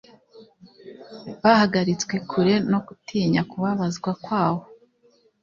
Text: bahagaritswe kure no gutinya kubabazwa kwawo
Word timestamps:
bahagaritswe 1.41 2.15
kure 2.29 2.55
no 2.71 2.79
gutinya 2.87 3.41
kubabazwa 3.49 4.11
kwawo 4.23 4.63